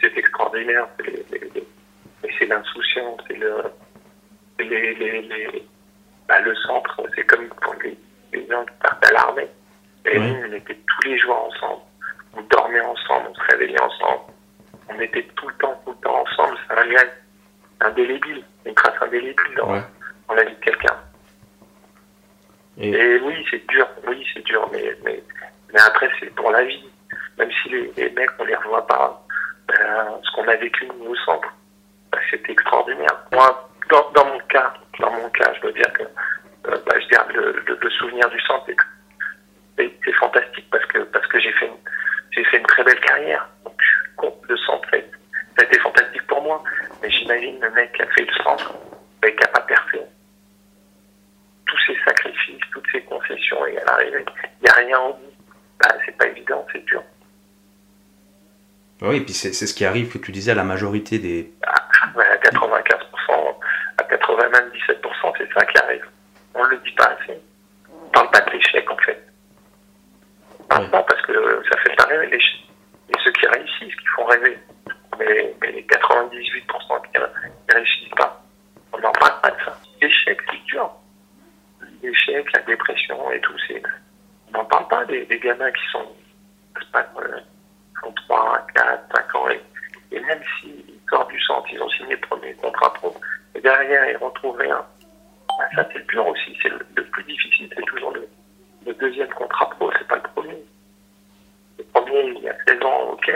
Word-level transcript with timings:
c'est 0.00 0.16
extraordinaire. 0.16 0.86
C'est 2.38 2.46
l'insouciance, 2.46 3.20
c'est 3.28 3.36
le, 3.36 3.62
les, 4.58 4.94
les, 4.94 5.22
les 5.22 5.68
bah, 6.28 6.40
le 6.40 6.54
centre, 6.56 7.00
c'est 7.14 7.24
comme 7.24 7.48
pour 7.48 7.74
les, 7.84 7.96
les 8.32 8.46
gens 8.48 8.64
qui 8.64 8.72
partent 8.82 9.06
à 9.06 9.12
l'armée. 9.12 9.48
Et 10.04 10.18
nous, 10.18 10.36
on 10.48 10.52
était 10.52 10.74
tous 10.74 11.08
les 11.08 11.18
jours 11.18 11.36
ensemble. 11.50 11.82
On 12.36 12.42
dormait 12.42 12.80
ensemble, 12.80 13.28
on 13.30 13.34
se 13.34 13.40
réveillait 13.52 13.80
ensemble. 13.80 14.20
On 14.88 15.00
était 15.00 15.22
tout 15.36 15.48
le 15.48 15.54
temps, 15.54 15.80
tout 15.84 15.92
le 15.92 15.96
temps 15.98 16.20
ensemble. 16.22 16.56
C'est 16.68 16.78
un 16.78 16.84
lien 16.84 17.02
indélébile, 17.80 18.44
une 18.64 18.74
trace 18.74 18.94
indélébile 19.00 19.54
dans, 19.56 19.72
Ouais. 19.72 19.80
dans 20.28 20.34
la 20.34 20.44
vie 20.44 20.54
de 20.54 20.60
quelqu'un. 20.60 20.96
Et- 22.78 22.90
Et 22.90 23.20
oui, 23.20 23.46
c'est 23.50 23.66
dur, 23.68 23.86
oui, 24.06 24.26
c'est 24.34 24.44
dur, 24.44 24.68
mais, 24.72 24.94
mais, 25.04 25.22
mais 25.72 25.80
après, 25.80 26.10
c'est 26.20 26.34
pour 26.34 26.50
la 26.50 26.64
vie. 26.64 26.84
Même 27.38 27.50
si 27.62 27.68
les, 27.70 27.90
les 27.96 28.10
mecs, 28.10 28.30
on 28.38 28.44
les 28.44 28.54
revoit 28.56 28.86
pas, 28.86 29.25
ben, 29.68 30.20
ce 30.22 30.30
qu'on 30.32 30.46
a 30.48 30.56
vécu 30.56 30.86
nous 30.98 31.16
centre, 31.16 31.48
ben, 32.12 32.18
c'était 32.30 32.52
extraordinaire. 32.52 33.16
Moi, 33.32 33.68
dans, 33.90 34.10
dans 34.10 34.24
mon 34.26 34.38
cas, 34.48 34.72
dans 35.00 35.10
mon 35.12 35.28
cas, 35.30 35.52
je 35.54 35.60
dois 35.60 35.72
dire 35.72 35.92
que 35.92 36.02
ben, 36.64 37.00
je 37.00 37.08
garde 37.08 37.30
le, 37.32 37.52
le- 37.66 37.78
le 37.80 37.90
souvenir 37.90 38.28
du 38.30 38.40
centre. 38.40 38.66
C'est 39.78 40.12
fantastique 40.14 40.66
parce 40.70 40.84
que 40.86 40.98
parce 41.04 41.26
que 41.26 41.38
j'ai 41.40 41.52
fait 41.52 41.70
j'ai 42.30 42.44
fait 42.44 42.58
une 42.58 42.66
très 42.66 42.82
belle 42.84 43.00
carrière. 43.00 43.48
Donc, 43.64 44.46
de 44.48 44.56
centre. 44.56 44.88
Ça 44.90 45.62
a 45.62 45.62
été 45.64 45.78
fantastique 45.80 46.26
pour 46.26 46.42
moi. 46.42 46.62
Mais 47.02 47.10
j'imagine 47.10 47.60
le 47.60 47.70
mec 47.70 47.92
qui 47.92 48.02
a 48.02 48.06
fait 48.08 48.24
le 48.24 48.32
centre, 48.42 48.72
mais 49.22 49.34
qui 49.34 49.40
n'a 49.42 49.48
pas 49.48 49.60
percé 49.60 50.00
tous 51.66 51.78
ces 51.86 51.96
sacrifices, 52.04 52.60
toutes 52.72 52.86
ces 52.92 53.02
concessions, 53.02 53.66
et 53.66 53.76
à 53.78 53.84
l'arrivée, 53.84 54.24
il 54.60 54.64
n'y 54.64 54.68
a 54.70 54.74
rien 54.74 54.98
en 54.98 55.10
bout. 55.10 55.32
Bah, 55.80 55.88
c'est 56.04 56.16
pas 56.16 56.26
évident, 56.28 56.64
c'est 56.72 56.84
dur. 56.86 57.02
Oui, 59.02 59.16
et 59.16 59.20
puis 59.20 59.34
c'est 59.34 59.52
ce 59.52 59.74
qui 59.74 59.84
arrive, 59.84 60.10
que 60.10 60.18
tu 60.18 60.32
disais, 60.32 60.52
à 60.52 60.54
la 60.54 60.64
majorité 60.64 61.18
des. 61.18 61.52
Ouais, 62.16 62.26
à 62.26 62.36
95%, 62.36 63.54
à 63.98 64.02
97%, 64.02 65.32
c'est 65.38 65.52
ça 65.52 65.66
qui 65.66 65.78
arrive. 65.78 66.06
On 66.54 66.64
ne 66.64 66.70
le 66.70 66.78
dit 66.78 66.92
pas 66.92 67.04
assez. 67.20 67.38
On 67.90 68.08
parle 68.08 68.30
pas 68.30 68.40
de 68.40 68.50
l'échec, 68.52 68.90
en 68.90 68.96
fait. 68.98 69.22
Ouais. 70.70 70.88
pas 70.88 71.02
parce 71.02 71.22
que 71.22 71.62
ça 71.70 71.78
fait 71.78 71.94
pas 71.96 72.04
rêver 72.04 72.26
l'échec. 72.28 72.60
Et 73.10 73.12
ceux 73.22 73.32
qui 73.32 73.46
réussissent, 73.46 73.94
qui 73.94 74.06
font 74.16 74.24
rêver. 74.24 74.58
Mais, 75.18 75.54
mais 75.60 75.72
les 75.72 75.82
98% 75.82 77.02
qui 77.12 77.20
ne 77.20 77.74
réussissent 77.74 78.14
pas, 78.16 78.42
on 78.92 78.98
n'en 78.98 79.12
parle 79.12 79.40
pas 79.42 79.50
de 79.50 79.64
ça. 79.64 79.78
L'échec, 80.00 80.38
c'est 80.50 80.64
dur. 80.64 80.90
L'échec, 82.02 82.52
la 82.52 82.62
dépression 82.62 83.30
et 83.30 83.40
tout, 83.40 83.56
c'est. 83.66 83.82
On 84.48 84.58
n'en 84.58 84.64
parle 84.64 84.88
pas 84.88 85.04
des, 85.06 85.24
des 85.26 85.38
gamins 85.38 85.70
qui 85.70 85.82
sont, 85.92 86.06
euh, 86.96 87.40
qui 88.00 88.06
ont 88.06 88.12
3, 88.12 88.66
4, 88.74 89.16
5 89.16 89.34
ans. 89.34 89.48
Et, 89.50 89.60
et 90.16 90.20
même 90.20 90.40
s'ils 90.60 91.00
sortent 91.10 91.30
du 91.30 91.40
centre, 91.42 91.55
ils 91.72 91.82
ont 91.82 91.88
signé 91.90 92.14
le 92.14 92.20
premier 92.20 92.54
contrat 92.54 92.92
pro, 92.94 93.14
et 93.54 93.60
derrière, 93.60 94.10
ils 94.10 94.16
retrouvent 94.16 94.56
rien. 94.56 94.84
Ça, 95.74 95.88
c'est 95.92 95.98
le 95.98 96.04
dur 96.04 96.26
aussi. 96.26 96.56
C'est 96.62 96.68
le, 96.68 97.04
plus 97.04 97.24
difficile, 97.24 97.68
c'est 97.74 97.84
toujours 97.84 98.12
le, 98.12 98.28
deuxième 98.94 99.28
contrat 99.28 99.70
pro, 99.70 99.90
c'est 99.98 100.06
pas 100.06 100.16
le 100.16 100.22
premier. 100.22 100.62
Le 101.78 101.84
premier, 101.84 102.34
il 102.36 102.42
y 102.42 102.48
a 102.48 102.56
16 102.66 102.82
ans, 102.82 103.12
ok. 103.12 103.30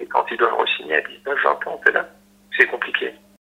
Et 0.00 0.06
quand 0.06 0.24
ils 0.30 0.36
doivent 0.36 0.54
re-signer 0.54 0.96
à 0.96 1.00
19, 1.00 1.38
20 1.42 1.66
ans, 1.66 1.80
c'est 1.84 1.92
là. 1.92 2.08
C'est 2.56 2.66
compliqué. 2.66 3.14